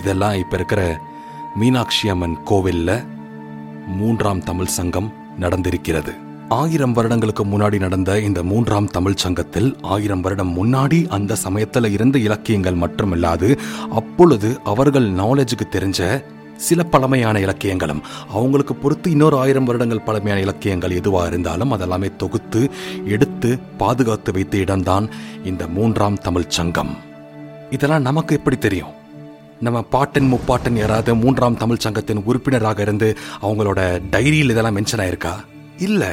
இதெல்லாம் 0.00 0.38
இப்ப 0.38 0.56
இருக்கிற 0.56 1.00
மீனாட்சி 1.54 2.08
அம்மன் 2.08 2.38
கோவில்ல 2.46 3.04
மூன்றாம் 3.86 4.44
தமிழ் 4.44 4.74
சங்கம் 4.78 5.12
நடந்திருக்கிறது. 5.40 6.12
ஆயிரம் 6.54 6.92
வருடங்களுக்கு 6.92 7.44
முன்னாடி 7.44 7.78
நடந்த 7.78 8.20
இந்த 8.20 8.42
மூன்றாம் 8.42 8.86
தமிழ் 8.86 9.20
சங்கத்தில் 9.22 9.68
ஆயிரம் 9.82 10.20
வருடம் 10.20 10.52
முன்னாடி 10.56 10.98
அந்த 11.08 11.34
சமயத்தில் 11.34 11.88
இருந்த 11.90 12.16
இலக்கியங்கள் 12.18 12.74
மட்டுமில்லாது 12.74 13.48
அப்பொழுது 13.90 14.48
அவர்கள் 14.64 15.06
நாலேஜுக்கு 15.12 15.66
தெரிஞ்ச 15.70 16.00
சில 16.56 16.82
பழமையான 16.82 17.36
இலக்கியங்களும் 17.40 18.02
அவங்களுக்கு 18.28 18.74
பொறுத்து 18.74 19.10
இன்னொரு 19.10 19.36
ஆயிரம் 19.36 19.64
வருடங்கள் 19.64 20.00
பழமையான 20.00 20.40
இலக்கியங்கள் 20.40 20.96
எதுவாக 20.96 21.26
இருந்தாலும் 21.26 21.72
அதெல்லாமே 21.72 22.10
தொகுத்து 22.16 22.62
எடுத்து 23.04 23.58
பாதுகாத்து 23.78 24.32
வைத்த 24.32 24.56
இடம்தான் 24.56 25.08
இந்த 25.44 25.66
மூன்றாம் 25.66 26.18
தமிழ் 26.18 26.52
சங்கம். 26.58 26.92
இதெல்லாம் 27.70 28.02
நமக்கு 28.02 28.36
எப்படி 28.36 28.58
தெரியும்? 28.58 28.92
நம்ம 29.60 29.82
பாட்டன் 29.82 30.30
முப்பாட்டன் 30.32 30.76
யாராவது 30.76 31.14
மூன்றாம் 31.14 31.56
தமிழ் 31.56 31.84
சங்கத்தின் 31.86 32.24
உறுப்பினராக 32.24 32.82
இருந்து 32.82 33.10
அவங்களோட 33.42 33.80
டைரியில் 34.12 34.52
இதெல்லாம் 34.54 34.76
மென்ஷன் 34.76 35.02
ஆயிருக்கா? 35.06 35.34
இல்லை. 35.78 36.12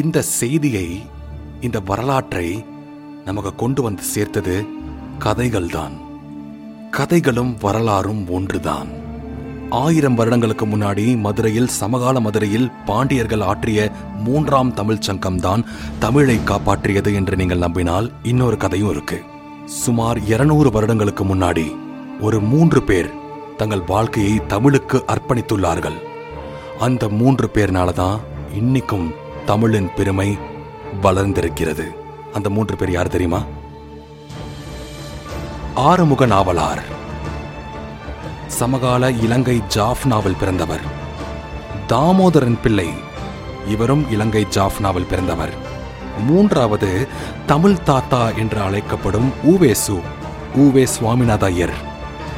இந்த 0.00 0.18
செய்தியை 0.38 0.86
இந்த 1.66 1.78
வரலாற்றை 1.88 2.46
நமக்கு 3.26 3.50
கொண்டு 3.54 3.80
வந்து 3.82 4.04
சேர்த்தது 4.12 4.54
கதைகள் 5.24 5.68
தான் 5.74 5.94
கதைகளும் 6.96 7.52
வரலாறும் 7.64 8.22
ஒன்றுதான். 8.36 8.90
ஆயிரம் 9.82 10.16
வருடங்களுக்கு 10.20 10.66
முன்னாடி 10.72 11.04
மதுரையில் 11.26 11.70
சமகால 11.78 12.20
மதுரையில் 12.26 12.68
பாண்டியர்கள் 12.88 13.46
ஆற்றிய 13.50 13.86
மூன்றாம் 14.26 14.74
தமிழ் 14.80 15.04
சங்கம் 15.08 15.40
தான் 15.46 15.64
தமிழை 16.04 16.38
காப்பாற்றியது 16.50 17.12
என்று 17.20 17.36
நீங்கள் 17.40 17.64
நம்பினால் 17.66 18.12
இன்னொரு 18.32 18.58
கதையும் 18.64 18.92
இருக்கு. 18.94 19.18
சுமார் 19.82 20.20
இருநூறு 20.32 20.70
வருடங்களுக்கு 20.70 21.24
முன்னாடி 21.24 21.66
ஒரு 22.20 22.40
மூன்று 22.52 22.82
பேர் 22.82 23.10
தங்கள் 23.60 23.88
வாழ்க்கையை 23.92 24.36
தமிழுக்கு 24.54 24.98
அர்ப்பணித்துள்ளார்கள். 25.14 25.98
அந்த 26.86 27.08
மூன்று 27.20 27.48
பேர்னால 27.54 27.92
தான் 28.02 28.18
இன்னைக்கும் 28.60 29.06
தமிழின் 29.46 29.90
பெருமை 29.96 30.38
வளர்ந்திருக்கிறது. 31.02 31.94
அந்த 32.32 32.50
மூன்று 32.50 32.76
பேர் 32.76 32.90
யார் 32.90 33.08
தெரியுமா? 33.08 33.42
ஆறுமுக 35.74 36.26
நாவலார். 36.26 36.82
சமகால 38.46 39.10
இலங்கை 39.10 39.66
ஜாஃப் 39.66 40.06
நாவல் 40.06 40.36
பிறந்தவர். 40.40 40.80
தாமோதரன் 41.86 42.60
பிள்ளை. 42.62 42.88
இவரும் 43.68 44.10
இலங்கை 44.10 44.46
ஜாஃப்னாவில் 44.50 45.08
பிறந்தவர். 45.08 45.72
மூன்றாவது 46.26 47.08
தமிழ் 47.46 47.82
தாத்தா 47.84 48.30
என்று 48.30 48.60
அழைக்கப்படும் 48.60 49.32
ஊவேசு 49.46 50.00
ஊவே 50.56 50.86
சுவாமிநாத 51.00 51.42
ஐயர் 51.42 51.74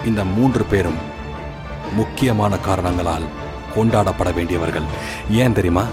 இந்த 0.07 0.25
மூன்று 0.25 0.65
பேரும் 0.65 1.15
முக்கியமான 1.93 2.57
காரணங்களால் 2.57 3.23
கொண்டாடப்பட 3.75 4.35
வேண்டியவர்கள். 4.35 4.83
ஏன் 5.31 5.53
தெரியுமா? 5.53 5.85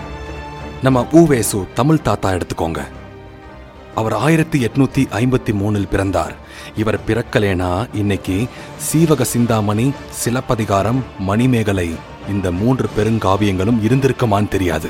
நம்ம 0.84 1.02
ஊவேசு 1.12 1.74
தமிழ் 1.74 2.02
தாத்தா 2.02 2.30
எடுத்துக்கோங்க. 2.30 2.80
அவர் 3.96 4.13
ஆயிரத்தி 4.13 4.66
எட்நூத்தி 4.66 5.04
ஐம்பத்தி 5.20 5.52
மூணில் 5.52 5.88
பிறந்தார். 5.88 6.36
இவர் 6.75 7.00
பிறக்கலேனா 7.08 7.88
இன்னைக்கு 7.94 8.48
சீவக 8.78 9.22
சிந்தாமணி 9.22 9.94
சிலப்பதிகாரம் 10.10 11.04
மணிமேகலை 11.20 11.96
இந்த 12.30 12.52
மூன்று 12.52 12.90
பெருங்காவியங்களும் 12.98 13.80
இருந்திருக்குமான்னு 13.84 14.48
தெரியாது. 14.48 14.90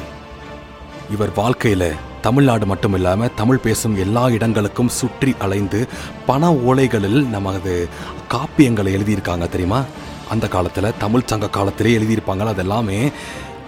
இவர் 1.11 1.29
வாழ்க்கையில 1.29 1.91
தமிழ்நாடு 2.21 2.65
மட்டும் 2.65 2.93
இல்லாம 2.93 3.27
தமிழ் 3.27 3.57
பேசும் 3.57 3.97
எல்லா 3.97 4.29
இடங்களுக்கும் 4.29 4.89
சுற்றி 4.89 5.35
அலைந்து 5.39 5.87
பண 6.25 6.53
ஓலைகளில் 6.53 7.27
நமது 7.27 7.89
காப்பியங்களை 8.31 8.93
எழுதியிருக்காங்க 8.97 9.49
தெரியுமா? 9.49 9.83
அந்த 10.29 10.47
காலத்துல 10.47 10.91
தமிழ் 10.99 11.25
சங்க 11.25 11.49
காலத்திலே 11.49 11.97
எழுதியிருப்பாங்க 11.97 12.53
அதெல்லாமே 12.55 13.11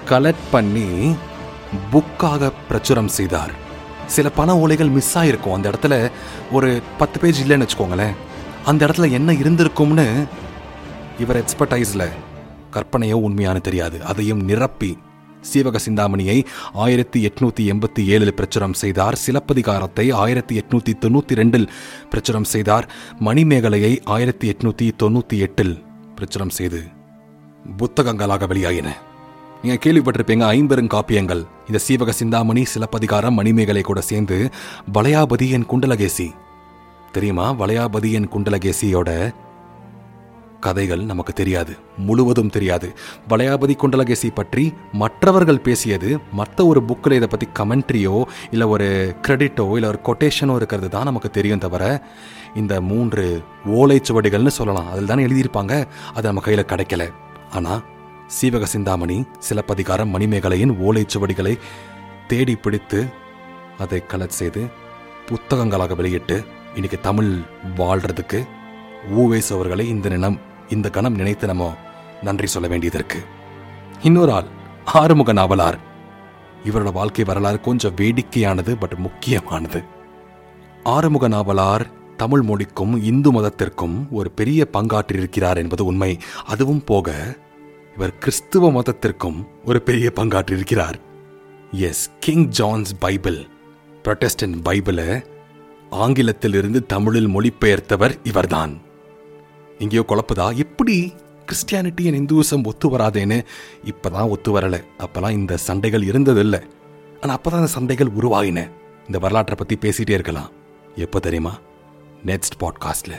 கலெக்ட் 0.10 0.52
பண்ணி 0.52 1.16
புக்காக 1.94 2.52
பிரச்சுரம் 2.70 3.14
செய்தார். 3.18 3.54
சில 4.06 4.30
பண 4.30 4.68
ஓலைகள் 4.68 4.92
மிஸ் 4.92 5.18
ஆகிருக்கும் 5.18 5.54
அந்த 5.54 5.70
இடத்துல 5.70 6.12
ஒரு 6.52 6.82
பத்து 6.98 7.20
பேஜ் 7.20 7.42
இல்லைன்னு 7.44 7.68
வச்சுக்கோங்களேன். 7.68 8.16
அந்த 8.66 8.86
இடத்துல 8.86 9.12
என்ன 9.12 9.34
இருந்திருக்கும்னு 9.34 10.28
இவர் 11.20 11.44
எக்ஸ்பர்டைஸில் 11.44 12.10
கற்பனையோ 12.72 13.18
உண்மையானு 13.28 13.62
தெரியாது. 13.62 14.04
அதையும் 14.04 14.40
நிரப்பி 14.40 14.98
சீவக 15.54 15.78
சிந்தாமணியை 15.78 16.46
ஆயிரத்தி 16.74 17.20
எட்நூத்தி 17.28 17.64
எண்பத்தி 17.72 18.02
ஏழில் 18.14 18.38
பிரச்சுரம் 18.40 18.74
செய்தார். 18.74 19.16
சிலப்பதிகாரத்தை 19.16 20.12
ஆயிரத்தி 20.12 20.60
எட்நூத்தி 20.60 20.94
தொண்ணூற்றி 21.06 21.34
ரெண்டில் 21.34 21.68
பிரச்சுரம் 22.12 22.50
செய்தார். 22.54 22.90
மணிமேகலையை 23.20 24.02
ஆயிரத்தி 24.06 24.50
எட்நூத்தி 24.50 24.92
தொண்ணூத்தி 25.04 25.38
எட்டில் 25.38 25.84
பிரச்சுரம் 26.16 26.50
செய்து 26.50 26.82
புத்தகங்களாக 27.78 28.48
வெளியாயின. 28.48 28.90
நீங்கள் 29.66 29.84
கேள்விப்பட்டிருப்பீங்க 29.84 30.44
ஐம்பெரும் 30.56 30.90
காப்பியங்கள். 30.94 31.40
இந்த 31.68 31.80
சீவக 31.86 32.12
சிந்தாமணி 32.18 32.64
சிலப்பதிகாரம் 32.74 33.38
மணிமேகலை 33.40 33.82
கூட 33.88 34.00
சேர்ந்து 34.10 34.38
வளையாபதி 34.96 35.46
என் 35.56 35.66
குண்டலகேசி. 35.72 36.28
தெரியுமா? 37.16 37.46
வளையாபதி 37.62 38.10
என் 38.18 38.28
குண்டலகேசியோட 38.34 39.10
கதைகள் 40.66 41.06
நமக்கு 41.12 41.34
தெரியாது 41.40 41.74
முழுவதும் 42.10 42.52
தெரியாது. 42.58 42.90
வளையாபதி 43.32 43.76
குண்டலகேசி 43.84 44.30
பற்றி 44.40 44.66
மற்றவர்கள் 45.04 45.64
பேசியது 45.70 46.12
மற்ற 46.42 46.68
ஒரு 46.72 46.84
புக்கில் 46.92 47.18
இதை 47.20 47.30
பற்றி 47.32 47.50
கமெண்ட்ரியோ 47.62 48.16
இல்லை 48.52 48.68
ஒரு 48.76 48.90
கிரெடிட்டோ 49.28 49.68
இல்லை 49.80 49.90
ஒரு 49.94 50.02
கொட்டேஷனோ 50.10 50.60
இருக்கிறது 50.62 50.92
தான் 50.98 51.10
நமக்கு 51.12 51.32
தெரியும் 51.40 51.66
தவிர 51.66 51.84
இந்த 52.64 52.76
மூன்று 52.92 53.26
ஓலைச்சுவடிகள்னு 53.80 54.56
சொல்லலாம். 54.60 54.92
அதில் 54.94 55.12
தானே 55.14 55.28
எழுதியிருப்பாங்க 55.30 55.74
அது 56.16 56.26
நம்ம 56.30 56.46
கையில் 56.50 56.70
கிடைக்கல. 56.74 57.06
ஆனால் 57.58 57.84
சீவக 58.28 58.66
சிந்தாமணி 58.66 59.26
சிலப்பதிகாரம் 59.40 60.20
மணிமேகலையின் 60.20 60.76
ஓலைச்சுவடிகளை 60.88 61.58
தேடி 62.28 62.56
பிடித்து 62.56 63.06
அதை 63.80 64.04
கலெக்ட் 64.08 64.40
செய்து 64.42 64.68
புத்தகங்களாக 65.26 65.96
வெளியிட்டு 65.96 66.44
இன்னைக்கு 66.74 67.00
தமிழ் 67.02 67.40
வாழ்றதுக்கு 67.78 68.48
ஊவேஸ் 69.12 69.54
அவர்களை 69.54 69.88
இந்த 69.88 70.10
நினம் 70.10 70.40
இந்த 70.70 70.90
கணம் 70.90 71.16
நினைத்து 71.16 71.48
நம்ம 71.48 71.76
நன்றி 72.22 72.48
சொல்ல 72.48 72.68
வேண்டியது 72.68 72.98
இருக்கு. 72.98 73.24
இன்னொரு 74.02 74.32
ஆள் 74.32 74.46
ஆறுமுக 74.86 75.32
நாவலார். 75.32 75.80
இவரோட 76.66 76.92
வாழ்க்கை 76.92 77.26
வரலாறு 77.26 77.62
கொஞ்சம் 77.62 77.96
வேடிக்கையானது 77.96 78.76
பட் 78.80 78.94
முக்கியமானது. 78.94 79.84
ஆறுமுக 80.84 81.28
நாவலார் 81.28 81.88
தமிழ் 82.18 82.42
மொழிக்கும் 82.42 83.04
இந்து 83.04 83.32
மதத்திற்கும் 83.32 84.10
ஒரு 84.12 84.32
பெரிய 84.32 84.68
பங்காற்றியிருக்கிறார் 84.74 85.58
என்பது 85.58 85.86
உண்மை. 85.86 86.18
அதுவும் 86.46 86.84
போக 86.84 87.36
இவர் 87.96 88.18
கிறிஸ்துவ 88.18 88.72
மதத்திற்கும் 88.72 89.46
ஒரு 89.66 89.82
பெரிய 89.82 90.12
பங்காற்றிருக்கிறார் 90.16 90.94
S 91.72 92.12
king 92.20 92.48
John's 92.48 92.96
Bible 93.00 93.38
Protestant 94.04 94.58
பைபிளை 94.66 95.26
ஆங்கிலத்திலிருந்து 95.92 96.86
தமிழில் 96.86 97.28
மொழிபெயர்த்தவர் 97.28 98.20
இவர்தான். 98.24 98.82
எங்கேயோ 99.80 100.04
குழப்புதா 100.08 100.56
எப்படி 100.56 101.14
கிறிஸ்டியானிட்டி 101.46 102.06
அண்ட் 102.10 102.32
இந்துவிசம் 102.32 102.64
ஒத்து 102.64 102.90
வராதேன்னு 102.90 103.46
இப்பதான் 103.86 104.30
ஒத்து 104.30 104.60
வரல. 104.60 104.84
அப்பெல்லாம் 104.98 105.32
இந்த 105.32 105.58
சண்டைகள் 105.58 106.02
இருந்ததில்லை. 106.02 106.62
ஆனா 107.22 107.40
அப்பதான் 107.40 107.62
அந்த 107.62 107.68
சண்டைகள் 107.68 108.08
உருவாகின 108.08 108.70
இந்த 109.06 109.20
வரலாற்றை 109.20 109.58
பத்தி 109.58 109.76
பேசிட்டே 109.78 110.10
இருக்கலாம். 110.10 110.52
எப்போ 110.96 111.20
தெரியுமா? 111.20 111.60
நெக்ஸ்ட் 112.26 112.58
பாட்காஸ்ட்ல 112.60 113.14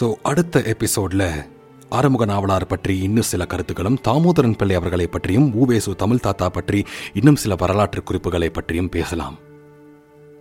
ஸோ 0.00 0.14
அடுத்த 0.22 0.60
எபிசோட்ல 0.60 1.46
ஆறுமுக 1.88 2.24
நாவலார் 2.24 2.66
பற்றி 2.66 2.98
இன்னும் 2.98 3.22
சில 3.22 3.46
கருத்துக்களும் 3.46 3.98
தாமோதரன் 4.04 4.56
பிள்ளை 4.56 4.76
அவர்களை 4.76 5.06
பற்றியும் 5.06 5.54
ஊவேசு 5.54 5.94
தமிழ் 5.94 6.18
தாத்தா 6.18 6.48
பற்றி 6.48 6.84
இன்னும் 7.12 7.36
சில 7.36 7.54
வரலாற்று 7.58 8.02
குறிப்புகளை 8.02 8.50
பற்றியும் 8.50 8.88
பேசலாம். 8.88 9.38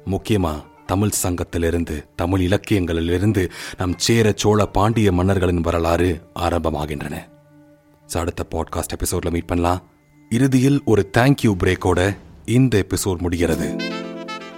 முக்கியமா 0.05 0.63
தமிழ் 0.85 1.09
சங்கத்திலிருந்து 1.23 2.03
தமிழ் 2.15 2.41
இலக்கியங்களிலிருந்து 2.41 3.49
நம் 3.77 3.93
சேர 3.97 4.33
சோழ 4.35 4.65
பாண்டிய 4.65 5.11
மன்னர்களின் 5.11 5.61
வரலாறு 5.61 6.21
ஆரம்பமாகின்றன. 6.39 7.17
So, 8.05 8.21
அடுத்த 8.21 8.45
பாட்காஸ்ட் 8.51 8.93
எபிசோட்ல 8.99 9.31
மீட் 9.31 9.47
பண்ணலாம். 9.47 9.81
இறுதியில் 10.29 10.81
ஒரு 10.85 11.09
தேங்க்யூ 11.17 11.55
பிரேக்கோட 11.63 12.17
இந்த 12.45 12.85
எபிசோட் 12.89 13.17
முடிகிறது. 13.17 13.75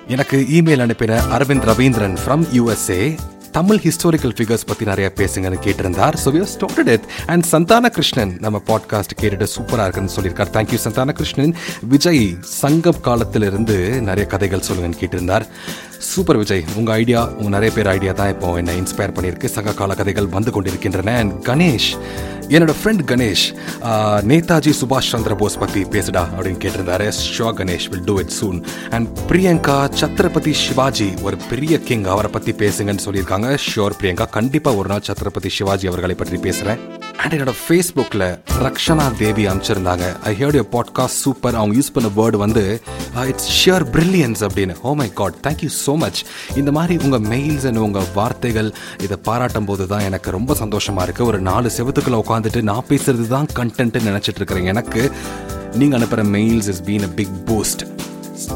எனக்கு 0.08 0.46
இமெயில் 0.50 0.80
அனுப்பின 0.80 1.22
Aravind 1.32 1.68
Ravindran 1.68 2.18
from 2.26 2.48
USA 2.54 3.18
Tamil 3.58 3.80
historical 3.86 4.34
figures 4.38 4.66
பற்றி 4.70 4.86
நிறைய 4.86 5.08
பேசுங்கன்னு 5.20 5.60
கேட்டிருந்தார். 5.66 6.16
So 6.24 6.32
we 6.36 6.42
started 6.54 6.92
it 6.96 7.06
and 7.32 7.46
Santhana 7.52 7.90
Krishnan 7.90 8.34
நம்ம 8.46 8.62
பாட்காஸ்ட் 8.68 9.16
கேட்டுட்டு 9.22 9.48
சூப்பராக 9.56 9.86
இருக்குன்னு 9.88 10.16
சொல்லியிருக்கார். 10.18 10.52
தேங்க்யூ 10.58 10.80
சந்தான 10.86 11.14
கிருஷ்ணன் 11.20 11.54
விஜய் 11.94 12.24
சங்கம் 12.62 13.02
காலத்திலிருந்து 13.08 13.78
நிறைய 14.10 14.26
கதைகள் 14.34 14.66
சொல்லுங்கன்னு 14.70 15.02
கேட்டிருந்தார். 15.02 15.46
சூப்பர் 16.12 16.38
விஜய் 16.38 16.64
உங்கள் 16.76 16.96
ஐடியா 16.96 17.22
உங்கள் 17.40 17.56
நிறைய 17.58 17.72
பேர் 17.76 17.92
ஐடியா 17.96 18.12
தான் 18.20 18.34
இப்போ 18.34 18.50
என்னை 18.62 18.76
இன்ஸ்பயர் 18.82 19.16
பண்ணியிருக்கு. 19.18 19.54
சங்க 19.58 19.74
கால 19.82 19.96
கதைகள் 20.02 20.34
வந்து 20.38 20.52
கொண்டிருக்கின்றன. 20.52 21.16
அண்ட் 21.24 21.34
கணேஷ் 21.50 21.92
என்னோட 22.56 22.74
ஃப்ரெண்ட் 22.80 23.04
கணேஷ் 23.10 23.44
நேதாஜி 24.32 24.72
சுபாஷ் 24.80 25.10
சந்திர 25.14 25.34
போஸ் 25.42 25.58
பற்றி 25.64 25.82
பேசுடா 25.96 26.24
அப்படின்னு 26.36 26.62
கேட்டிருந்தாரு. 26.64 27.08
So 27.36 27.48
Ganesh 27.60 27.88
will 27.92 28.06
do 28.10 28.16
it 28.24 28.34
soon 28.40 28.60
and 28.96 29.08
Priyanka 29.30 29.78
Chhatrapati 30.02 30.54
Shivaji 30.64 31.10
ஒரு 31.28 31.38
பெரிய 31.52 31.78
கிங் 31.90 32.08
அவரை 32.14 32.32
பற்றி 32.38 32.54
பேசுங்கன்னு 32.64 33.06
சொல்லியிருக்காங்க. 33.08 33.50
ஷோர் 33.68 33.98
பிரியங்கா 34.02 34.28
கண்டிப்பாக 34.38 34.82
ஒரு 34.82 34.92
நாள் 34.94 35.08
சத்ரபதி 35.10 35.52
சிவாஜி 35.58 35.88
அவர்களை 35.92 36.18
பற்றி 36.24 36.40
பேசுகிறேன் 36.48 36.82
அண்ட் 37.20 37.34
என்னோட 37.36 37.54
ஃபேஸ்புக்கில் 37.62 38.26
Rakshana 38.66 39.06
Devi 39.22 39.44
அனுப்பிச்சிருந்தாங்க. 39.50 40.06
I 40.30 40.32
heard 40.40 40.58
your 40.60 40.70
podcast 40.76 41.20
super 41.26 41.58
அவங்க 41.60 41.74
யூஸ் 41.80 41.92
பண்ண 41.96 42.10
வேர்டு 42.20 42.38
வந்து 42.44 42.64
இட்ஸ் 43.32 43.50
ஷியர் 43.60 43.86
பிரில்லியன்ஸ் 43.96 44.42
அப்படின்னு. 44.48 44.76
ஓ 44.88 44.94
my 45.02 45.08
God 45.20 45.38
thank you 45.48 45.70
so 45.86 45.96
much 46.04 46.20
இந்த 46.62 46.72
மாதிரி 46.78 46.98
உங்கள் 47.06 47.24
மெயில்ஸ் 47.34 47.66
அண்ட் 47.70 47.82
உங்கள் 47.88 48.08
வார்த்தைகள் 48.20 48.70
இதை 49.08 49.18
பாராட்டும் 49.30 49.70
போது 49.72 49.88
தான் 49.94 50.06
எனக்கு 50.10 50.32
ரொம்ப 50.38 50.56
சந்தோஷமாக 50.64 51.06
இருக்குது 51.08 51.30
ஒரு 51.32 51.42
நாலு 51.50 51.72
செவத்துக்குள்ள 51.78 52.20
உட்காந்துட்டு 52.26 52.62
நான் 52.72 52.90
பேசுறது 52.92 53.28
தான் 53.36 53.50
கண்டென்ட்டு 53.60 54.06
நினச்சிட்டு 54.10 54.42
இருக்கிறேன். 54.42 54.70
எனக்கு 54.74 55.04
நீங்கள் 55.80 56.00
அனுப்புகிற 56.00 56.24
mails 56.36 56.70
is 56.76 56.84
been 56.90 57.08
a 57.10 57.14
big 57.20 57.36
boost 57.50 57.84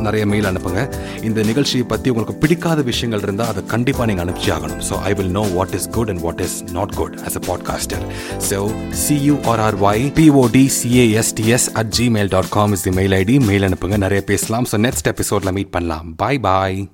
நிறைய 0.07 0.25
மெயில் 0.31 0.47
அனுப்புங்க. 0.51 0.81
இந்த 1.21 1.43
நிகழ்ச்சியை 1.49 1.85
பற்றி 1.93 2.09
உங்களுக்கு 2.09 2.39
பிடிக்காத 2.43 2.81
விஷயங்கள் 2.81 3.19
இருந்தால் 3.19 3.47
அதை 3.47 3.65
கண்டிப்பாக 3.65 4.07
நீங்கள் 4.09 4.25
அனுப்பிச்சி 4.25 4.51
ஆகணும். 4.55 4.81
So 4.89 5.01
I 5.09 5.13
will 5.13 5.31
know 5.31 5.45
what 5.57 5.73
is 5.73 5.89
good 5.89 6.09
and 6.09 6.19
what 6.19 6.39
is 6.39 6.63
not 6.71 6.95
good 6.95 7.15
as 7.25 7.37
a 7.41 7.43
podcaster 7.49 8.03
so 8.49 8.59
C U R R Y 9.05 10.05
P O D 10.19 10.65
C A S T S 10.79 11.69
at 11.73 11.93
Gmail 11.99 12.27
dot 12.27 12.49
com 12.49 12.71
is 12.71 12.81
the 12.81 12.89
mail 12.89 13.11
ID 13.11 13.37
mail 13.51 13.67
அனுப்புங்க. 13.69 13.97
நிறைய 13.97 14.23
பேசலாம். 14.23 14.65
So 14.73 14.79
next 14.87 15.07
எபிசோடில் 15.13 15.51
meet 15.51 15.73
பண்ணலாம். 15.77 16.15
பாய் 16.15 16.39
பாய் 16.39 16.89